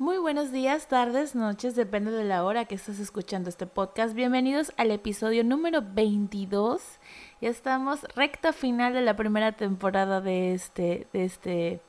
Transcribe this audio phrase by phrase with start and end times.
[0.00, 4.14] Muy buenos días, tardes, noches, depende de la hora que estés escuchando este podcast.
[4.14, 6.80] Bienvenidos al episodio número 22.
[7.42, 11.82] Ya estamos recta final de la primera temporada de este, de este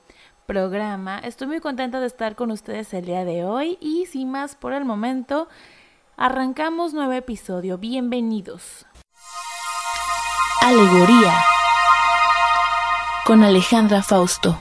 [0.45, 1.19] programa.
[1.19, 4.73] Estoy muy contenta de estar con ustedes el día de hoy y sin más por
[4.73, 5.47] el momento,
[6.17, 7.77] arrancamos nuevo episodio.
[7.77, 8.85] Bienvenidos.
[10.59, 11.33] Alegoría
[13.25, 14.59] con Alejandra Fausto.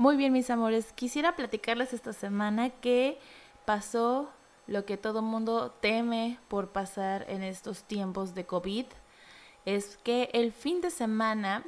[0.00, 0.94] Muy bien, mis amores.
[0.94, 3.18] Quisiera platicarles esta semana que
[3.66, 4.30] pasó
[4.66, 8.86] lo que todo mundo teme por pasar en estos tiempos de COVID.
[9.66, 11.66] Es que el fin de semana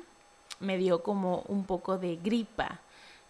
[0.61, 2.81] me dio como un poco de gripa.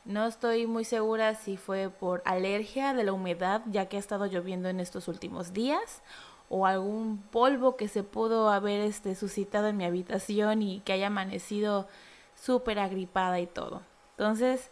[0.04, 4.26] No estoy muy segura si fue por alergia de la humedad, ya que ha estado
[4.26, 6.00] lloviendo en estos últimos días,
[6.48, 11.08] o algún polvo que se pudo haber este, suscitado en mi habitación y que haya
[11.08, 11.88] amanecido
[12.36, 13.82] súper agripada y todo.
[14.16, 14.70] Entonces,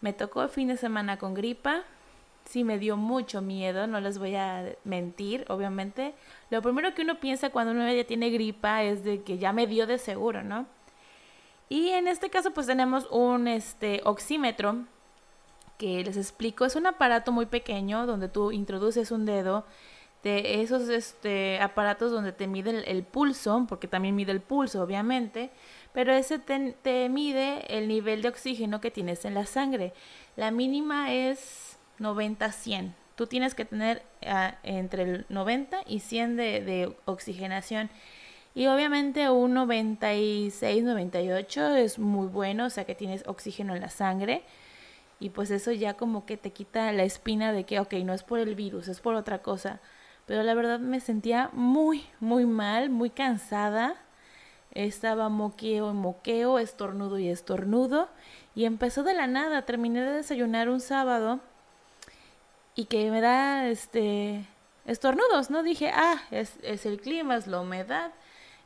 [0.00, 1.82] me tocó el fin de semana con gripa.
[2.44, 6.14] Sí me dio mucho miedo, no les voy a mentir, obviamente.
[6.50, 9.66] Lo primero que uno piensa cuando uno ya tiene gripa es de que ya me
[9.66, 10.66] dio de seguro, ¿no?
[11.68, 14.86] Y en este caso pues tenemos un este oxímetro
[15.76, 19.64] que les explico, es un aparato muy pequeño donde tú introduces un dedo
[20.22, 24.82] de esos este, aparatos donde te mide el, el pulso, porque también mide el pulso,
[24.82, 25.50] obviamente,
[25.98, 29.92] pero ese te, mide el nivel de oxígeno que tienes en la sangre.
[30.36, 32.92] La mínima es 90-100.
[33.16, 37.90] Tú tienes que tener ah, entre el 90 y 100 de, de oxigenación.
[38.54, 43.88] Y obviamente un 96, 98 es muy bueno, o sea que tienes oxígeno en la
[43.88, 44.44] sangre.
[45.18, 48.22] Y pues eso ya como que te quita la espina de que, ok, no es
[48.22, 49.80] por el virus, es por otra cosa.
[50.26, 53.96] Pero la verdad me sentía muy, muy mal, muy cansada.
[54.72, 58.08] Estaba moqueo y moqueo, estornudo y estornudo.
[58.54, 59.64] Y empezó de la nada.
[59.64, 61.40] Terminé de desayunar un sábado
[62.74, 64.46] y que me da este
[64.86, 65.62] estornudos, ¿no?
[65.62, 68.12] Dije, ah, es, es el clima, es la humedad.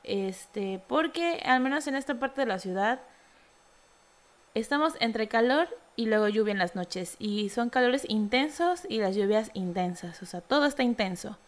[0.04, 3.00] Este, porque al menos en esta parte de la ciudad
[4.54, 7.16] estamos entre calor y luego lluvia en las noches.
[7.18, 10.22] Y son calores intensos y las lluvias intensas.
[10.22, 11.38] O sea, todo está intenso.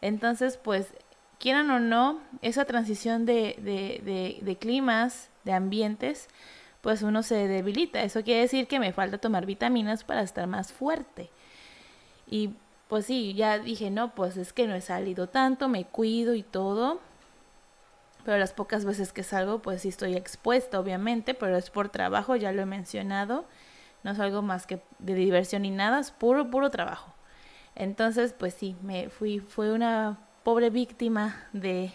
[0.00, 0.92] Entonces, pues
[1.38, 6.28] quieran o no, esa transición de, de, de, climas, de ambientes,
[6.80, 8.02] pues uno se debilita.
[8.02, 11.30] Eso quiere decir que me falta tomar vitaminas para estar más fuerte.
[12.26, 12.54] Y
[12.88, 16.42] pues sí, ya dije, no, pues es que no he salido tanto, me cuido y
[16.42, 17.00] todo.
[18.24, 22.34] Pero las pocas veces que salgo, pues sí estoy expuesta, obviamente, pero es por trabajo,
[22.36, 23.44] ya lo he mencionado.
[24.02, 27.12] No es algo más que de diversión ni nada, es puro, puro trabajo.
[27.74, 31.90] Entonces, pues sí, me fui, fue una pobre víctima de,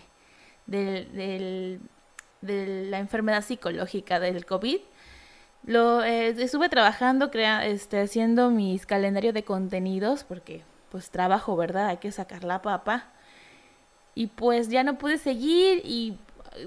[0.68, 1.80] de,
[2.42, 4.82] la enfermedad psicológica del COVID.
[5.64, 11.88] Lo, eh, estuve trabajando, crea, este, haciendo mis calendarios de contenidos, porque pues trabajo, ¿verdad?
[11.88, 13.06] Hay que sacar la papa.
[14.16, 16.18] Y pues ya no pude seguir y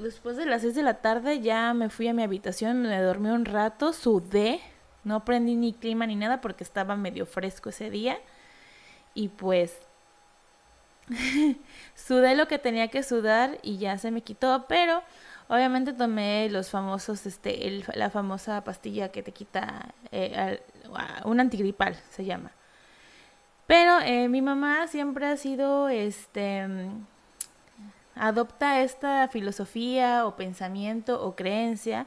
[0.01, 3.29] después de las 6 de la tarde ya me fui a mi habitación, me dormí
[3.29, 4.63] un rato, sudé,
[5.05, 8.17] no prendí ni clima ni nada porque estaba medio fresco ese día.
[9.13, 9.84] Y pues
[11.95, 15.03] sudé lo que tenía que sudar y ya se me quitó, pero
[15.49, 20.63] obviamente tomé los famosos, este, la famosa pastilla que te quita, eh,
[21.25, 22.53] un antigripal se llama.
[23.67, 26.67] Pero eh, mi mamá siempre ha sido, este,
[28.15, 32.07] adopta esta filosofía o pensamiento o creencia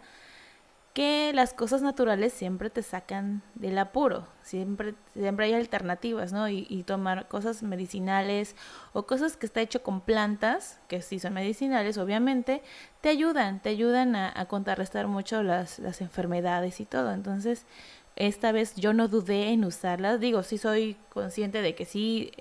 [0.98, 6.50] que las cosas naturales siempre te sacan del apuro, siempre, siempre hay alternativas, ¿no?
[6.50, 8.56] Y, tomar cosas medicinales
[8.94, 12.64] o cosas que está hecho con plantas, que sí son medicinales, obviamente,
[13.02, 17.14] te ayudan, te ayudan a, contrarrestar mucho las, enfermedades y todo.
[17.14, 17.68] Entonces,
[18.16, 22.32] esta vez yo no dudé en usarlas, digo, sí soy consciente de que sí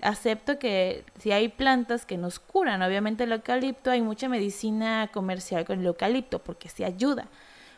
[0.00, 5.66] acepto que si hay plantas que nos curan, obviamente el eucalipto, hay mucha medicina comercial
[5.66, 7.28] con el eucalipto porque sí ayuda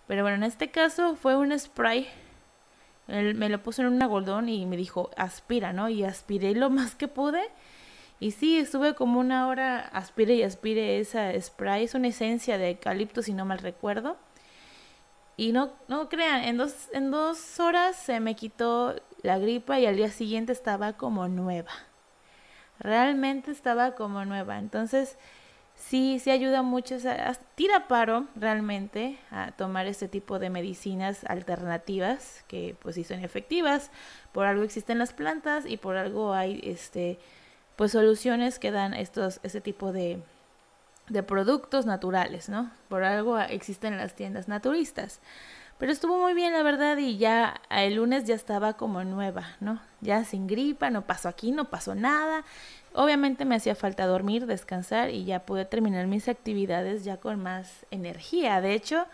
[0.07, 2.09] pero bueno, en este caso fue un spray.
[3.09, 5.89] Él me lo puso en un algodón y me dijo, aspira, ¿no?
[5.89, 7.43] Y aspiré lo más que pude.
[8.21, 11.85] Y sí, estuve como una hora, aspire y aspire esa spray.
[11.85, 14.17] Es una esencia de eucalipto, si no mal recuerdo.
[15.37, 19.87] Y no, no crean, en dos, en dos horas se me quitó la gripa y
[19.87, 21.73] al día siguiente estaba como nueva.
[22.79, 24.59] Realmente estaba como nueva.
[24.59, 25.19] Entonces,
[25.89, 26.97] sí, sí ayuda mucho,
[27.55, 33.91] tira paro realmente a tomar este tipo de medicinas alternativas que pues sí son efectivas,
[34.33, 37.19] por algo existen las plantas y por algo hay este
[37.77, 40.23] pues soluciones que dan estos este tipo de
[41.09, 42.71] de productos naturales, ¿no?
[42.89, 45.21] Por algo existen las tiendas naturistas.
[45.79, 49.81] Pero estuvo muy bien, la verdad, y ya el lunes ya estaba como nueva, ¿no?
[50.01, 52.45] Ya sin gripa, no pasó aquí, no pasó nada.
[52.95, 57.85] Obviamente me hacía falta dormir, descansar y ya pude terminar mis actividades ya con más
[57.91, 58.61] energía.
[58.61, 59.07] De hecho,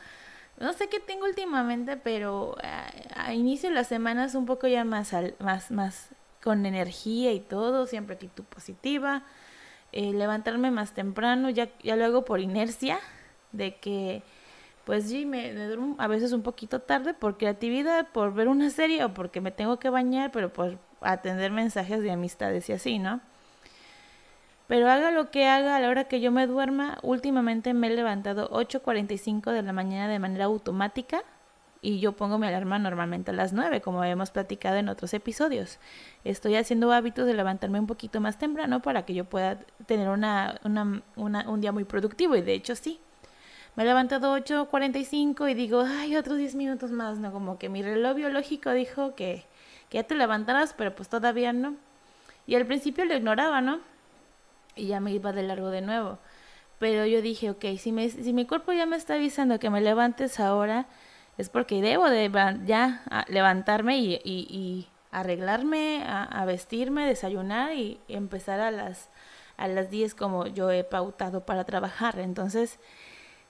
[0.58, 5.14] no sé qué tengo últimamente, pero a, inicio de las semanas un poco ya más,
[5.38, 6.10] más, más
[6.42, 9.22] con energía y todo, siempre actitud positiva.
[9.92, 13.00] Eh, levantarme más temprano, ya, ya lo hago por inercia,
[13.52, 14.22] de que
[14.84, 19.04] pues sí, me, duermo a veces un poquito tarde por creatividad, por ver una serie
[19.04, 23.20] o porque me tengo que bañar, pero por atender mensajes de amistades y así, ¿no?
[24.70, 27.90] Pero haga lo que haga a la hora que yo me duerma, últimamente me he
[27.90, 31.25] levantado 8.45 de la mañana de manera automática
[31.82, 35.81] y yo pongo mi alarma normalmente a las 9, como hemos platicado en otros episodios.
[36.22, 40.61] Estoy haciendo hábitos de levantarme un poquito más temprano para que yo pueda tener una,
[40.62, 43.00] un día muy productivo y de hecho sí.
[43.75, 47.32] Me he levantado 8.45 y digo, ay, otros 10 minutos más, ¿no?
[47.32, 49.46] Como que mi reloj biológico dijo que,
[49.88, 51.75] que ya te levantarás, pero pues todavía no.
[52.46, 53.90] Y al principio lo ignoraba, ¿no?
[54.80, 56.18] Y ya me iba de largo de nuevo.
[56.78, 59.82] Pero yo dije, ok, si, me, si mi cuerpo ya me está avisando que me
[59.82, 60.86] levantes ahora,
[61.36, 62.30] es porque debo de
[62.64, 69.10] ya levantarme y, arreglarme, a, vestirme, desayunar y empezar a las,
[69.56, 72.18] a las 10 como yo he pautado para trabajar.
[72.18, 72.78] Entonces,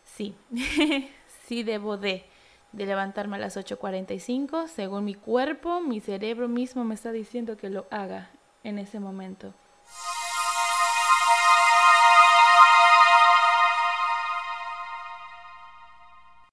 [0.04, 0.34] sí,
[1.46, 2.24] sí debo de,
[2.72, 7.70] de levantarme a las 8.45, según mi cuerpo, mi cerebro mismo me está diciendo que
[7.70, 8.30] lo haga
[8.64, 9.54] en ese momento.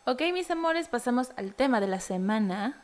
[0.09, 2.81] Ok, mis amores, pasamos al tema de la semana.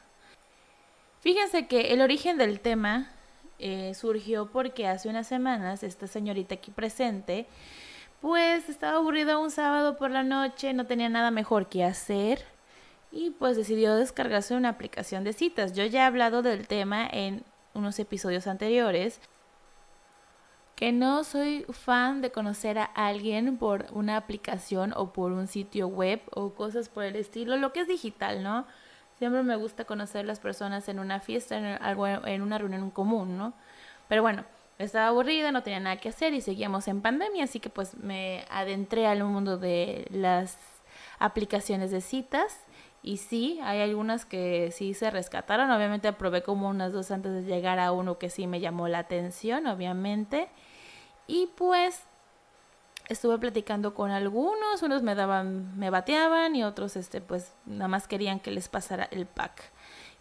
[1.21, 3.13] Fíjense que el origen del tema
[3.59, 7.47] eh, surgió porque hace unas semanas esta señorita aquí presente,
[8.19, 12.43] pues estaba aburrida un sábado por la noche, no tenía nada mejor que hacer
[13.09, 15.71] y pues decidió descargarse una aplicación de citas.
[15.71, 19.21] Yo ya he hablado del tema en unos episodios anteriores,
[20.75, 25.87] que no soy fan de conocer a alguien por una aplicación o por un sitio
[25.87, 28.65] web o cosas por el estilo, lo que es digital, ¿no?
[29.17, 33.37] Siempre me gusta conocer las personas en una fiesta, en, algo, en una reunión común,
[33.37, 33.53] ¿no?
[34.07, 34.43] Pero bueno,
[34.79, 38.45] estaba aburrida, no tenía nada que hacer y seguíamos en pandemia, así que pues me
[38.49, 40.57] adentré al mundo de las
[41.19, 42.62] aplicaciones de citas.
[43.03, 45.69] Y sí, hay algunas que sí se rescataron.
[45.69, 48.99] Obviamente probé como unas dos antes de llegar a uno que sí me llamó la
[48.99, 50.47] atención, obviamente.
[51.27, 52.03] Y pues
[53.09, 58.07] estuve platicando con algunos, unos me daban, me bateaban y otros este pues nada más
[58.07, 59.71] querían que les pasara el pack.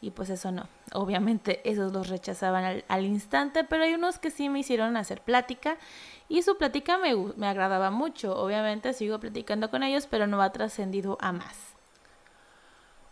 [0.00, 4.48] Y pues eso no, obviamente esos los rechazaban al, instante, pero hay unos que sí
[4.48, 5.76] me hicieron hacer plática
[6.28, 8.36] y su plática me, me agradaba mucho.
[8.36, 11.71] Obviamente sigo platicando con ellos, pero no ha trascendido a más.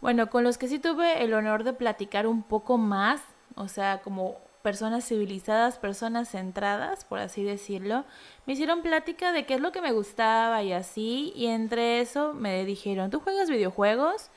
[0.00, 3.20] Bueno, con los que sí tuve el honor de platicar un poco más,
[3.54, 8.04] o sea, como personas civilizadas, personas centradas, por así decirlo,
[8.46, 12.32] me hicieron plática de qué es lo que me gustaba y así, y entre eso
[12.32, 14.30] me dijeron, ¿tú juegas videojuegos?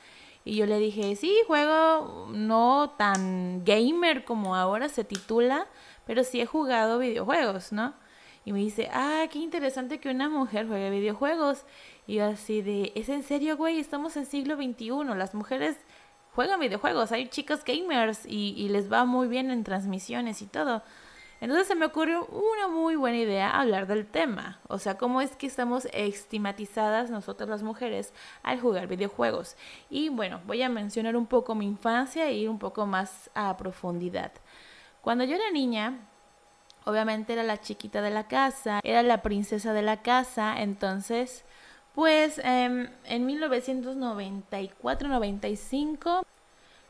[0.44, 5.66] Y yo le dije, sí, juego no tan gamer como ahora se titula,
[6.06, 7.94] pero sí he jugado videojuegos, ¿no?
[8.44, 11.64] Y me dice, ah, qué interesante que una mujer juegue videojuegos.
[12.06, 13.78] Y yo así de, ¿es en serio, güey?
[13.78, 15.76] Estamos en siglo XXI, las mujeres
[16.34, 20.82] juegan videojuegos, hay chicos gamers y, les va muy bien en transmisiones y todo.
[21.40, 25.36] Entonces se me ocurrió una muy buena idea hablar del tema, o sea, cómo es
[25.36, 28.12] que estamos estigmatizadas nosotras las mujeres
[28.42, 29.56] al jugar videojuegos.
[29.90, 33.56] Y bueno, voy a mencionar un poco mi infancia e ir un poco más a
[33.56, 34.32] profundidad.
[35.02, 35.98] Cuando yo era niña,
[36.84, 41.44] obviamente era la chiquita de la casa, era la princesa de la casa, entonces
[41.94, 46.24] pues em, en 1994-95,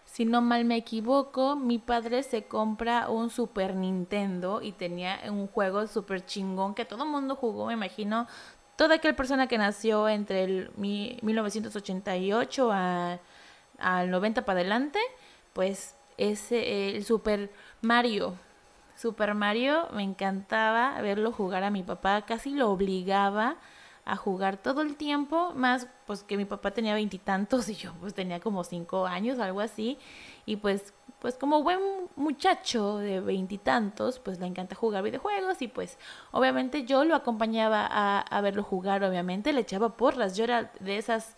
[0.07, 5.49] si no mal me equivoco, mi padre se compra un Super Nintendo y tenía un
[5.49, 8.27] juego súper chingón que todo el mundo jugó, me imagino.
[8.77, 13.21] Toda aquella persona que nació entre el 1988 al
[14.11, 14.99] 90 para adelante,
[15.53, 18.35] pues ese el Super Mario.
[18.97, 23.57] Super Mario me encantaba verlo jugar a mi papá, casi lo obligaba
[24.05, 28.15] a jugar todo el tiempo, más pues que mi papá tenía veintitantos y, yo pues
[28.15, 29.99] tenía como cinco años, algo así,
[30.47, 31.81] y pues pues como buen
[32.17, 35.97] muchacho de veintitantos, pues le encanta jugar videojuegos y pues
[36.33, 40.99] obviamente yo lo acompañaba a, a, verlo jugar, obviamente le echaba porras, yo era de
[40.99, 41.35] esas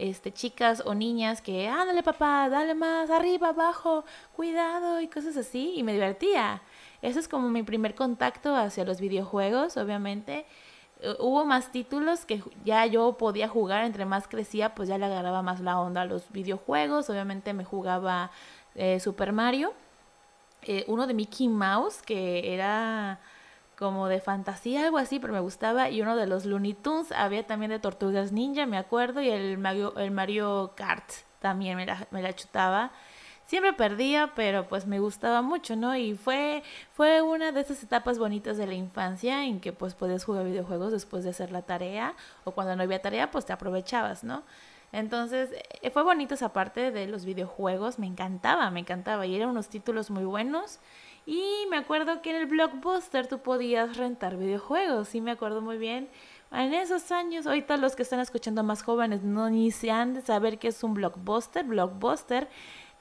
[0.00, 5.74] este, chicas o niñas que, ándale papá, dale más, arriba, abajo, cuidado y cosas así,
[5.76, 6.62] y me divertía.
[7.02, 10.46] Ese es como mi primer contacto hacia los videojuegos, obviamente
[11.18, 15.42] hubo más títulos que ya yo podía jugar, entre más crecía, pues ya le agarraba
[15.42, 17.08] más la onda a los videojuegos.
[17.10, 18.30] Obviamente me jugaba
[18.74, 19.72] eh, Super Mario,
[20.62, 23.20] eh, uno de Mickey Mouse, que era
[23.78, 27.46] como de fantasía, algo así, pero me gustaba, y uno de los Looney Tunes, había
[27.46, 32.06] también de Tortugas Ninja, me acuerdo, y el Mario, el Mario Kart también me la,
[32.10, 32.92] me la chutaba.
[33.50, 35.96] Siempre perdía, pero pues me gustaba mucho, ¿no?
[35.96, 40.22] Y fue, fue una de esas etapas bonitas de la infancia en que pues podías
[40.22, 42.14] jugar videojuegos después de hacer la tarea
[42.44, 44.44] o cuando no había tarea pues te aprovechabas, ¿no?
[44.92, 45.50] Entonces
[45.82, 49.68] eh, fue bonito esa parte de los videojuegos, me encantaba, me encantaba y eran unos
[49.68, 50.78] títulos muy buenos.
[51.26, 55.76] Y me acuerdo que en el Blockbuster tú podías rentar videojuegos, y me acuerdo muy
[55.76, 56.08] bien.
[56.52, 60.22] En esos años, ahorita los que están escuchando más jóvenes no ni se han de
[60.22, 61.64] saber qué es un Blockbuster.
[61.64, 62.48] Blockbuster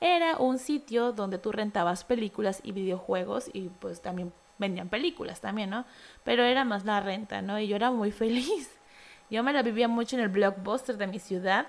[0.02, 5.70] era un sitio donde tú rentabas películas y videojuegos y pues también vendían películas también,
[5.70, 5.86] ¿no?
[6.24, 7.60] Pero era más la renta, ¿no?
[7.60, 8.70] Y yo era muy feliz.
[9.30, 11.68] Yo me la vivía mucho en el blockbuster de mi ciudad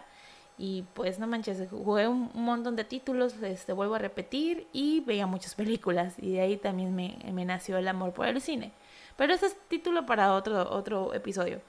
[0.58, 5.26] y pues no manches, jugué un, montón de títulos, este, vuelvo a repetir y veía
[5.26, 8.72] muchas películas y de ahí también me, me nació el amor por el cine.
[9.16, 11.60] Pero ese es título para otro, otro episodio.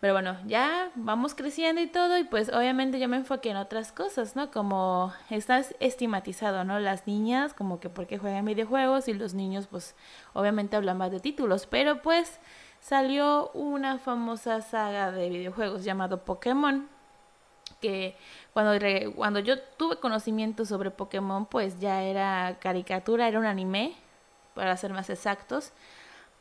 [0.00, 3.92] Pero bueno, ya vamos creciendo y todo y pues obviamente yo me enfoqué en otras
[3.92, 4.50] cosas, ¿no?
[4.50, 6.80] Como estás estigmatizado, ¿no?
[6.80, 9.94] Las niñas como que porque juegan videojuegos y los niños pues
[10.32, 12.40] obviamente hablan más de títulos, pero pues
[12.80, 16.88] salió una famosa saga de videojuegos llamado Pokémon
[17.82, 18.16] que
[18.54, 18.72] cuando,
[19.16, 23.94] cuando yo tuve conocimiento sobre Pokémon pues ya era caricatura, era un anime,
[24.54, 25.72] para ser más exactos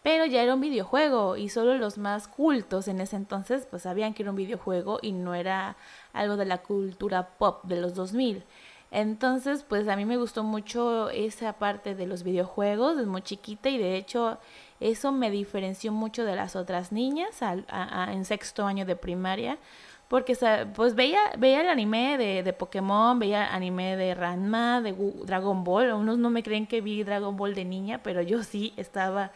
[0.04, 4.14] pero ya era un videojuego y solo los más cultos en ese entonces pues sabían
[4.14, 5.76] que era un videojuego y no era
[6.14, 8.44] algo de la cultura pop de los 2000.
[8.92, 13.70] Entonces pues a mí me gustó mucho esa parte de los videojuegos, es muy chiquita
[13.70, 14.40] y de hecho
[14.80, 19.58] eso me diferenció mucho de las otras niñas en sexto año de primaria
[20.08, 20.36] porque
[20.76, 25.94] pues veía, veía el anime de, de Pokémon, veía anime de Ranma, de Dragon Ball,
[25.94, 29.32] unos no me creen que vi Dragon Ball de niña, pero yo sí estaba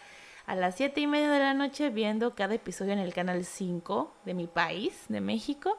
[0.45, 4.13] a las siete y media de la noche viendo cada episodio en el canal 5
[4.25, 5.77] de mi país, de México.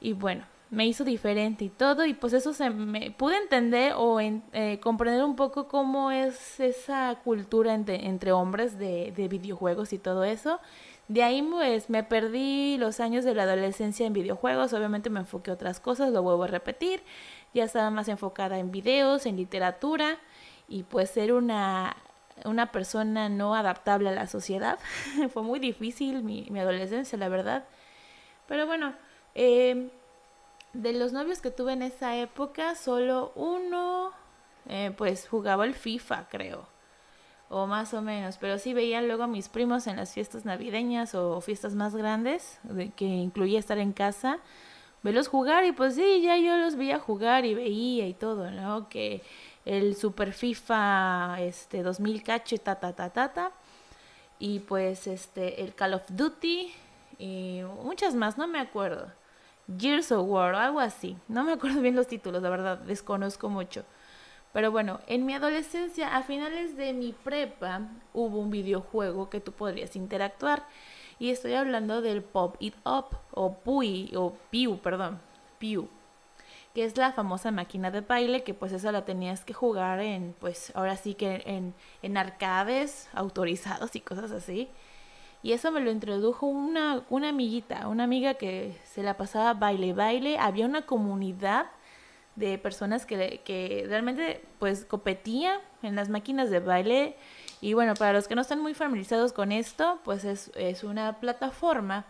[0.00, 4.20] Y bueno, me hizo diferente y todo, y pues eso se me pude entender o
[4.20, 10.24] eh, comprender un poco cómo es esa cultura entre, hombres de, de, videojuegos y todo
[10.24, 10.60] eso.
[11.06, 15.50] De ahí pues me perdí los años de la adolescencia en videojuegos, obviamente me enfoqué
[15.50, 17.02] a otras cosas, lo vuelvo a repetir,
[17.52, 20.18] ya estaba más enfocada en videos, en literatura,
[20.66, 21.94] y pues ser una
[22.44, 24.78] una persona no adaptable a la sociedad.
[25.32, 27.64] Fue muy difícil mi, adolescencia, la verdad.
[28.46, 28.94] Pero bueno,
[29.34, 29.90] em,
[30.72, 34.12] de los novios que tuve en esa época, solo uno,
[34.68, 36.66] eh, pues jugaba el FIFA, creo.
[37.48, 38.38] O más o menos.
[38.38, 42.58] Pero sí veía luego a mis primos en las fiestas navideñas o fiestas más grandes,
[42.96, 44.40] que incluía estar en casa,
[45.02, 48.88] verlos jugar y pues sí, ya yo los veía jugar y veía y todo, ¿no?
[48.88, 49.22] Que
[49.64, 53.52] el Super FIFA este 2000 cacho ta ta ta ta ta
[54.38, 56.72] y pues este el Call of Duty
[57.18, 59.10] y muchas más, no me acuerdo.
[59.78, 61.16] Gears of War o algo así.
[61.28, 63.84] No me acuerdo bien los títulos, la verdad, desconozco mucho.
[64.52, 69.52] Pero bueno, en mi adolescencia, a finales de mi prepa, hubo un videojuego que tú
[69.52, 70.66] podrías interactuar.
[71.18, 75.20] Y estoy hablando del Pop It Up, o Pui, o Piu, perdón,
[75.58, 75.88] Piu
[76.74, 80.34] que es la famosa máquina de baile, que pues esa la tenías que jugar en,
[80.40, 84.68] pues ahora sí que en, en arcades autorizados y cosas así.
[85.42, 89.92] Y eso me lo introdujo una, una amiguita, una amiga que se la pasaba baile,
[89.92, 90.38] baile.
[90.38, 91.66] Había una comunidad
[92.34, 97.16] de personas que, que realmente pues competían en las máquinas de baile.
[97.60, 101.20] Y bueno, para los que no están muy familiarizados con esto, pues es, es una
[101.20, 102.04] plataforma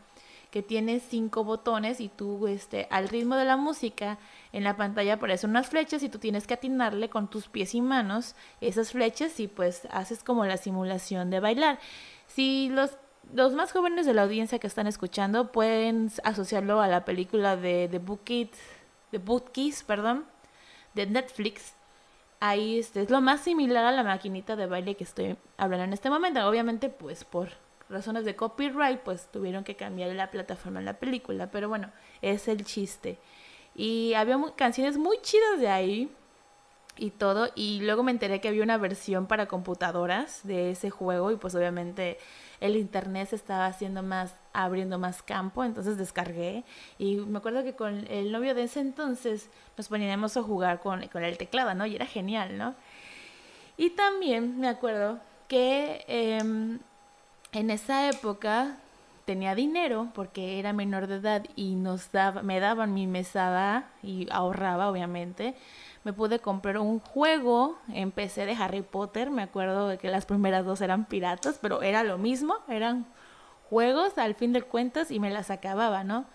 [0.55, 4.19] que tiene cinco botones y tú este, al ritmo de la música
[4.53, 7.81] en la pantalla aparecen unas flechas y tú tienes que atinarle con tus pies y
[7.81, 11.81] manos esas flechas y pues haces como la simulación de bailar.
[12.29, 12.97] Si los,
[13.35, 17.89] los más jóvenes de la audiencia que están escuchando pueden asociarlo a la película de
[17.91, 20.25] The Book de Bookies, perdón,
[20.95, 21.75] de Netflix.
[22.39, 25.95] Ahí este, es lo más similar a la maquinita de baile que estoy hablando en
[25.95, 26.49] este momento.
[26.49, 31.51] Obviamente, pues por razones de copyright, pues tuvieron que cambiar la plataforma en la película.
[31.51, 31.91] Pero bueno,
[32.23, 33.19] es el chiste.
[33.75, 36.11] Y había canciones muy chidas de ahí
[36.97, 37.49] y todo.
[37.55, 41.55] Y luego me enteré que había una versión para computadoras de ese juego y pues
[41.55, 42.19] obviamente
[42.61, 46.65] el internet se estaba haciendo más, abriendo más campo, entonces descargué.
[46.99, 51.07] Y me acuerdo que con el novio de ese entonces nos poníamos a jugar con,
[51.09, 51.87] con el teclado, ¿no?
[51.87, 52.75] Y era genial, ¿no?
[53.77, 56.05] Y también me acuerdo que...
[56.09, 56.79] Em,
[57.55, 58.79] en esa época
[59.25, 64.29] tenía dinero porque era menor de edad y nos daba, me daban mi mesada y
[64.31, 65.55] ahorraba obviamente.
[66.03, 69.31] Me pude comprar un juego en PC de Harry Potter.
[69.31, 73.07] Me acuerdo de que las primeras dos eran piratas, pero era lo mismo, eran
[73.71, 76.27] juegos al fin de cuentas y me las acababa, ¿no?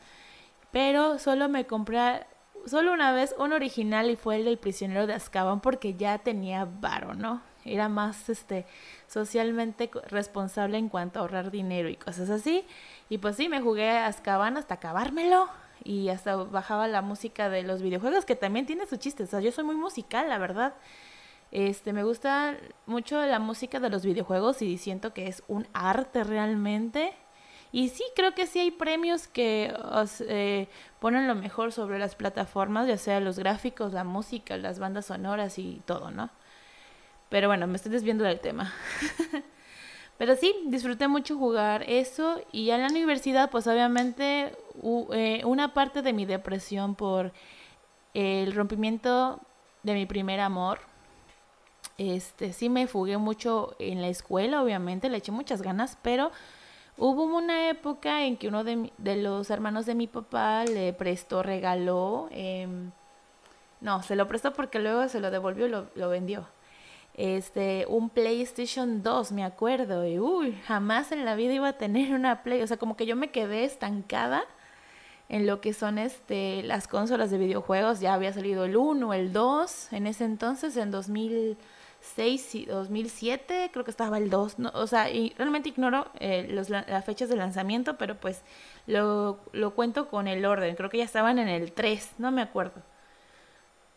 [0.72, 2.26] Pero solo me compré
[2.66, 6.66] solo una vez un original y fue el del prisionero de Azkaban porque ya tenía
[6.66, 7.42] varo, ¿no?
[7.66, 8.66] Era más este
[9.08, 12.66] socialmente responsable en cuanto a ahorrar dinero y cosas así.
[13.10, 15.50] Y pues sí, me jugué a Azkaban hasta acabármelo
[15.84, 19.24] y hasta bajaba la música de los videojuegos que también tiene su chiste.
[19.24, 20.74] O sea, yo soy muy musical, la verdad.
[21.52, 26.24] Este, me gusta mucho la música de los videojuegos y siento que es un arte
[26.24, 27.14] realmente.
[27.72, 29.74] Y sí, creo que sí hay premios que
[30.28, 30.68] eh,
[31.00, 35.60] ponen lo mejor sobre las plataformas, ya sea los gráficos, la música, las bandas sonoras
[35.60, 36.30] y todo, ¿no?
[37.30, 38.74] Pero bueno, me estoy desviando del tema.
[40.18, 44.54] Pero sí, disfruté mucho jugar eso y ya en la universidad, pues obviamente
[45.14, 47.32] eh, una parte de mi depresión por
[48.14, 49.40] el rompimiento
[49.84, 50.80] de mi primer amor,
[51.98, 56.32] este sí me fugué mucho en la escuela, obviamente, le eché muchas ganas, pero
[57.02, 61.42] Hubo una época en que uno de, de los hermanos de mi papá le prestó,
[61.42, 62.92] regaló, em,
[63.80, 66.46] no, se lo prestó porque luego se lo devolvió y lo, vendió.
[67.20, 72.14] Este, un PlayStation 2, me acuerdo, y uy, jamás en la vida iba a tener
[72.16, 74.44] una Play, o sea, como que yo me quedé estancada
[75.28, 79.34] en lo que son este, las consolas de videojuegos, ya había salido el 1, el
[79.34, 81.58] 2, en ese entonces, en 2000
[82.00, 86.70] 2006 y 2007, creo que estaba el 2, o sea, y realmente ignoro eh, los,
[86.70, 88.42] las fechas de lanzamiento, pero pues
[88.88, 92.42] lo, lo cuento con el orden, creo que ya estaban en el 3, no me
[92.42, 92.82] acuerdo.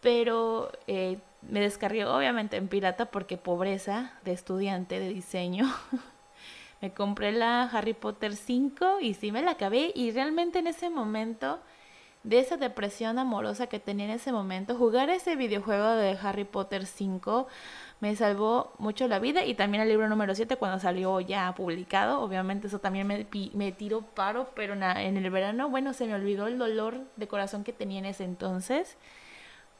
[0.03, 5.73] Pero eh, me descargué obviamente en pirata porque pobreza de estudiante de diseño.
[6.83, 10.91] me compré la Harry Potter 5 y sí me la acabé y realmente en ese
[10.91, 11.61] momento
[12.25, 16.87] de esa depresión amorosa que tenía en ese momento, jugar ese videojuego de Harry Potter
[16.87, 17.49] 5
[18.01, 22.21] me salvó mucho la vida y también el libro número 7 cuando salió ya publicado,
[22.21, 26.47] obviamente eso también me, me tiró paro, pero en el verano, bueno, se me olvidó
[26.47, 28.97] el dolor de corazón que tenía en ese entonces.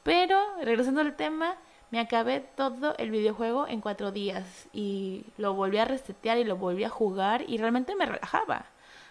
[0.03, 1.55] Pero, regresando al tema,
[1.91, 6.57] me acabé todo el videojuego en cuatro días y lo volví a resetear y lo
[6.57, 8.65] volví a jugar y realmente me relajaba.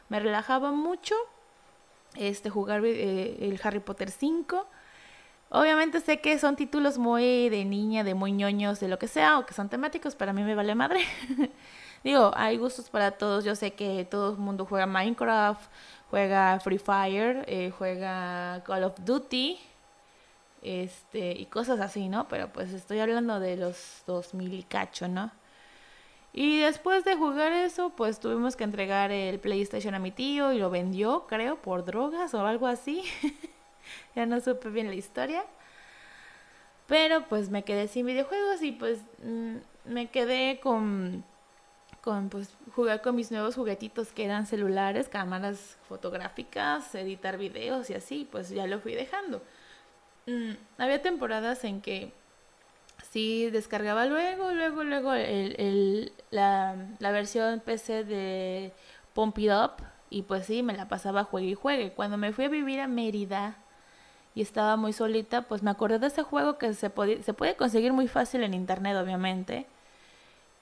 [0.09, 1.15] Me relajaba mucho
[2.17, 4.67] este jugar eh, el Harry Potter 5
[5.55, 9.39] Obviamente sé que son títulos muy de niña, de muy ñoños, de lo que sea,
[9.39, 11.01] o que son temáticos, pero a mí me vale madre.
[12.05, 13.45] Digo, hay gustos para todos.
[13.45, 15.71] Yo sé que todo el mundo juega Minecraft,
[16.11, 19.61] juega Free Fire, eh, juega Call of Duty,
[20.63, 22.29] este, y cosas así, ¿no?
[22.29, 25.31] Pero pues estoy hablando de los 2000 y cacho, ¿no?
[26.33, 30.59] Y después de jugar eso, pues tuvimos que entregar el PlayStation a mi tío y
[30.59, 33.05] lo vendió, creo, por drogas o algo así.
[34.17, 35.45] ya no supe bien la historia.
[36.87, 41.25] Pero pues me quedé sin videojuegos y pues mm, me quedé con,
[42.01, 47.95] con pues jugar con mis nuevos juguetitos que eran celulares, cámaras fotográficas, editar videos y
[47.95, 49.43] así, pues ya lo fui dejando.
[50.27, 52.13] Mm, había temporadas en que
[53.11, 58.73] sí descargaba luego, luego, luego el, el, la, la versión PC de
[59.15, 61.93] Pump It Up y pues sí, me la pasaba juegue y juegue.
[61.93, 63.57] Cuando me fui a vivir a Mérida,
[64.35, 66.91] y estaba muy solita, pues me acordé de ese juego que se,
[67.23, 69.67] se puede conseguir muy fácil en internet, obviamente.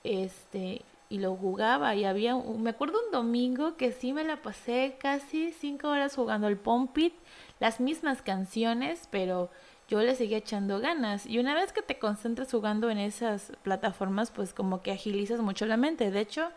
[0.02, 4.96] Este, y lo jugaba y había, me acuerdo un domingo que sí me la pasé
[4.98, 7.14] casi cinco horas jugando el Pompit,
[7.60, 9.50] las mismas canciones, pero
[9.88, 11.26] yo le seguía echando ganas.
[11.26, 15.66] Y una vez que te concentras jugando en esas plataformas, pues como que agilizas mucho
[15.66, 16.10] la mente.
[16.10, 16.50] De hecho,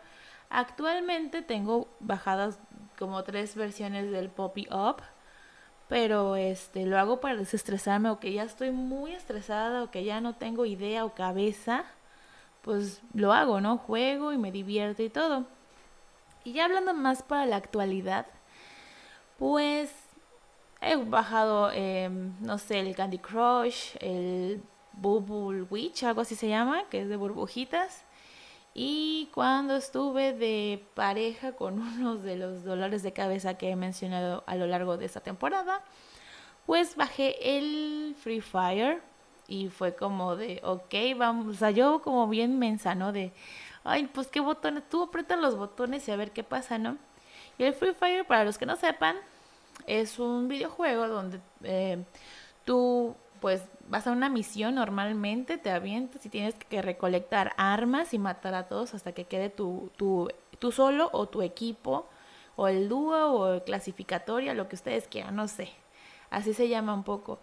[0.50, 2.58] actualmente tengo bajadas
[2.98, 5.02] como tres versiones del Poppy Up
[5.88, 10.20] pero este lo hago para desestresarme o que ya estoy muy estresada o que ya
[10.20, 11.84] no tengo idea o cabeza,
[12.62, 13.78] pues lo hago, ¿no?
[13.78, 15.44] Juego y me divierto y todo.
[16.44, 18.26] Y ya hablando más para la actualidad,
[19.38, 19.92] pues
[20.84, 26.84] he bajado, em, no sé, el Candy Crush, el Bubble Witch, algo así se llama,
[26.90, 28.04] que es de burbujitas.
[28.74, 34.44] Y cuando estuve de pareja con unos de los dolores de cabeza que he mencionado
[34.46, 35.82] a lo largo de esta temporada,
[36.66, 39.02] pues bajé el Free Fire
[39.46, 43.12] y fue como de, ok, vamos, o sea, yo como bien mensa, ¿no?
[43.12, 43.32] De,
[43.84, 46.96] ay, pues qué botones, tú apretas los botones y a ver qué pasa, ¿no?
[47.58, 49.16] Y el Free Fire, para los que no sepan,
[49.86, 52.02] es un videojuego donde eh,
[52.64, 58.18] tú pues vas a una misión normalmente, te avientas y tienes que recolectar armas y
[58.18, 62.08] matar a todos hasta que quede tu, tu, tú solo o tu equipo,
[62.56, 65.68] o el dúo, o clasificatoria, lo que ustedes quieran, no sé.
[66.30, 67.38] Así se llama un poco.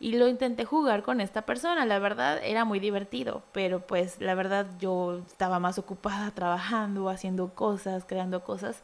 [0.00, 4.34] Y lo intenté jugar con esta persona, la verdad era muy divertido, pero pues la
[4.34, 8.82] verdad yo estaba más ocupada trabajando, haciendo cosas, creando cosas.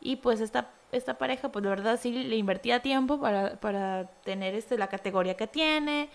[0.00, 4.54] Y pues esta, esta pareja, pues la verdad sí le invertía tiempo para, para tener
[4.54, 6.08] este, la categoría que tiene,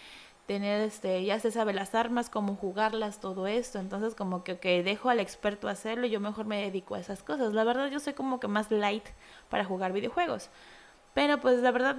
[0.46, 3.80] tener este, ya se sabe las armas, cómo jugarlas, todo esto.
[3.80, 7.54] Entonces como que, dejo al experto hacerlo y yo mejor me dedico a esas cosas.
[7.54, 9.06] La verdad yo soy como que más light
[9.50, 10.50] para jugar videojuegos.
[11.14, 11.96] Pero pues la verdad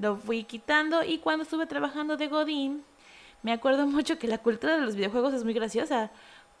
[0.00, 2.84] lo fui quitando y cuando estuve trabajando de Godín,
[3.42, 6.10] me acuerdo mucho que la cultura de los videojuegos es muy graciosa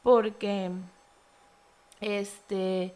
[0.02, 0.70] porque
[2.00, 2.94] este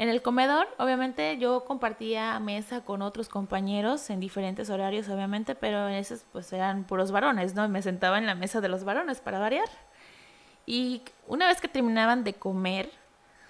[0.00, 5.88] en el comedor, obviamente, yo compartía mesa con otros compañeros en diferentes horarios, obviamente, pero
[5.88, 7.68] en esos pues eran puros varones, ¿no?
[7.68, 9.68] Me sentaba en la mesa de los varones para variar.
[10.64, 12.90] Y una vez que terminaban de comer,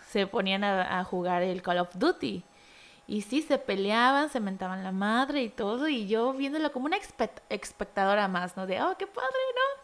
[0.09, 2.43] se ponían a, jugar el Call of Duty.
[3.07, 6.99] Y sí, se peleaban, se mentaban la madre y todo, y yo viéndolo como una
[7.49, 8.67] espectadora más, ¿no?
[8.67, 9.80] De, oh, qué padre, ¿no?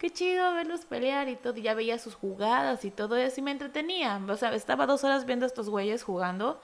[0.00, 3.42] Qué chido verlos pelear y todo, y ya veía sus jugadas y todo eso y
[3.42, 4.18] me entretenía.
[4.28, 6.58] O sea, estaba dos horas viendo a estos güeyes jugando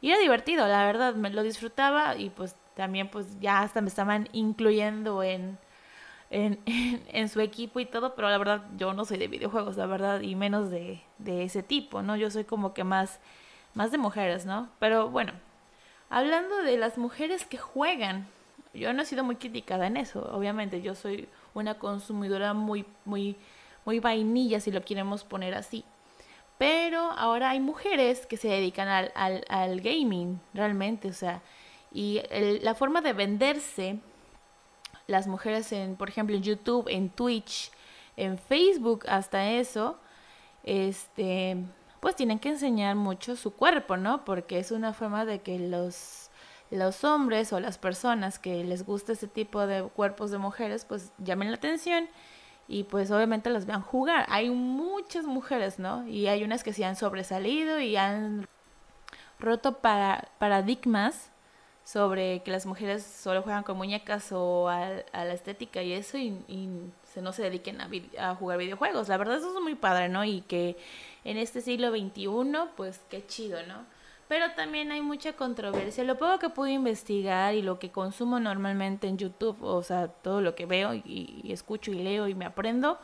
[0.00, 3.88] y era divertido, la verdad, me lo disfrutaba y pues también pues ya hasta me
[3.88, 5.58] estaban incluyendo en,
[6.30, 9.86] en, en, su equipo y todo, pero la verdad yo no soy de videojuegos, la
[9.86, 12.16] verdad, y menos de, de ese tipo, ¿no?
[12.16, 13.20] Yo soy como que más,
[13.74, 14.70] más de mujeres, ¿no?
[14.78, 15.34] Pero bueno,
[16.08, 18.26] hablando de las mujeres que juegan,
[18.72, 23.36] yo no he sido muy criticada en eso, obviamente, yo soy una consumidora muy, muy,
[23.84, 25.84] muy vainilla, si lo queremos poner así.
[26.58, 31.40] Pero ahora hay mujeres que se dedican al, al, gaming, realmente, o sea,
[31.92, 32.20] y
[32.60, 34.00] la forma de venderse,
[35.06, 37.70] las mujeres en, por ejemplo, en YouTube, en Twitch,
[38.16, 39.98] en Facebook, hasta eso,
[40.64, 41.56] este,
[42.00, 44.24] pues tienen que enseñar mucho su cuerpo, ¿no?
[44.24, 46.27] Porque es una forma de que los
[46.70, 51.12] los hombres o las personas que les gusta ese tipo de cuerpos de mujeres, pues
[51.18, 52.08] llamen la atención
[52.68, 54.26] y pues obviamente las vean jugar.
[54.28, 56.06] Hay muchas mujeres, ¿no?
[56.06, 58.46] Y hay unas que se han sobresalido y han
[59.38, 61.30] roto para, paradigmas
[61.84, 66.36] sobre que las mujeres solo juegan con muñecas o a, la estética y eso y,
[67.04, 69.08] se, no se dediquen a, a, jugar videojuegos.
[69.08, 70.22] La verdad eso es muy padre, ¿no?
[70.22, 70.76] Y que
[71.24, 72.28] en este siglo XXI,
[72.76, 73.86] pues qué chido, ¿no?
[74.28, 76.04] Pero también hay mucha controversia.
[76.04, 80.42] Lo poco que pude investigar y lo que consumo normalmente en YouTube, o sea, todo
[80.42, 82.98] lo que veo y, escucho y leo y me aprendo,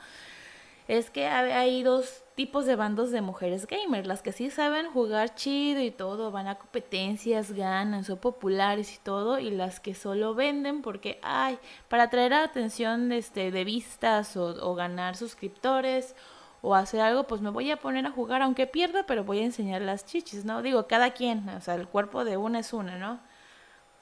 [0.86, 4.06] es que hay dos tipos de bandos de mujeres gamers.
[4.06, 8.98] Las que sí saben jugar chido y todo, van a competencias, ganan, son populares y
[8.98, 11.58] todo, y las que solo venden porque, ay,
[11.88, 16.14] para atraer atención este, de vistas o, o ganar suscriptores
[16.64, 19.44] o hacer algo, pues me voy a poner a jugar, aunque pierda, pero voy a
[19.44, 20.62] enseñar las chichis, ¿no?
[20.62, 23.20] Digo, cada quien, o sea, el cuerpo de una es una, ¿no?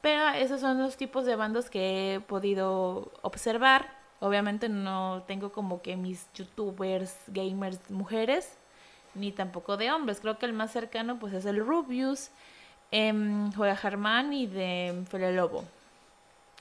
[0.01, 3.89] Pero esos son los tipos de bandos que he podido observar.
[4.21, 8.57] Obviamente no tengo como que mis youtubers, gamers, mujeres,
[9.17, 10.21] ni tampoco de hombres.
[10.21, 12.31] Creo que el más cercano pues es el Rubius,
[12.93, 13.13] eh,
[13.57, 15.65] Juega Germán y de Fele Lobo.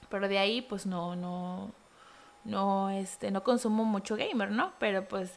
[0.08, 1.70] Pero de ahí pues no, no,
[2.44, 4.72] no, este, no consumo mucho gamer, ¿no?
[4.80, 5.32] Pero pues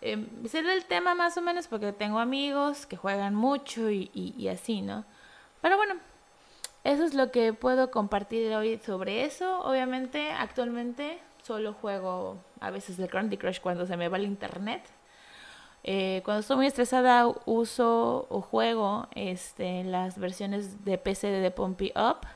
[0.00, 4.82] eh, sé el tema más o menos porque tengo amigos que juegan mucho y, así,
[4.82, 5.04] ¿no?
[5.60, 5.94] Pero bueno,
[6.84, 9.60] eso es lo que puedo compartir hoy sobre eso.
[9.60, 14.82] Obviamente, actualmente solo juego a veces el Candy Crush cuando se me va el internet.
[15.84, 21.92] Eh, cuando estoy muy estresada uso o juego este, las versiones de PC de Pumpy
[21.96, 22.26] Up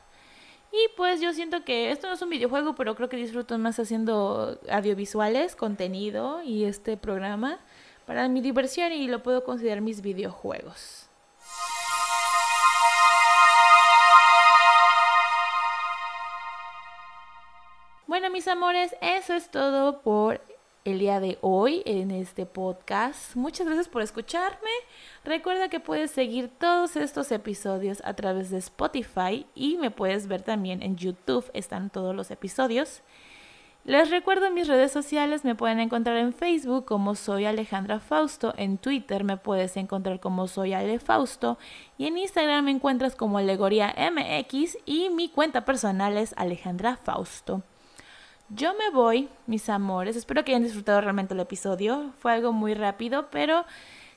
[0.73, 3.77] y pues yo siento que esto no es un videojuego, pero creo que disfruto más
[3.79, 7.59] haciendo audiovisuales, contenido y este programa
[8.07, 11.07] para mi diversión y lo puedo considerar mis videojuegos.
[18.07, 20.41] Bueno, mis amores, eso es todo por
[20.85, 23.35] el día de hoy en este podcast.
[23.35, 24.69] Muchas gracias por escucharme.
[25.23, 30.41] Recuerda que puedes seguir todos estos episodios a través de Spotify y me puedes ver
[30.41, 31.49] también en YouTube.
[31.53, 33.01] Están todos los episodios.
[33.85, 38.77] Les recuerdo mis redes sociales, me pueden encontrar en Facebook como soy Alejandra Fausto, en
[38.77, 41.57] Twitter me puedes encontrar como soy Ale Fausto
[41.97, 47.61] y en Instagram me encuentras como Alegoría MX y mi cuenta personal es Alejandra Fausto.
[48.49, 50.15] Yo me voy, mis amores.
[50.15, 52.11] Espero que hayan disfrutado realmente el episodio.
[52.19, 53.65] Fue algo muy rápido, pero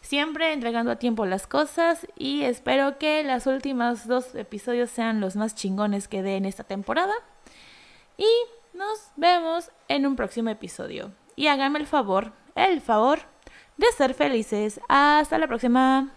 [0.00, 5.36] siempre entregando a tiempo las cosas y espero que los últimos dos episodios sean los
[5.36, 7.14] más chingones que dé en esta temporada.
[8.16, 8.28] Y
[8.76, 11.12] nos vemos en un próximo episodio.
[11.34, 13.20] Y háganme el favor, el favor
[13.76, 14.80] de ser felices.
[14.88, 16.10] Hasta la próxima.